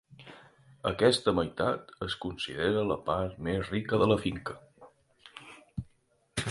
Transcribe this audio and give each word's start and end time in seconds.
Aquesta 0.91 1.33
meitat 1.39 1.93
es 2.07 2.15
considera 2.25 2.81
la 2.93 2.99
part 3.11 3.39
més 3.49 3.71
rica 3.75 4.01
de 4.05 4.07
la 4.13 4.19
finca. 4.27 4.59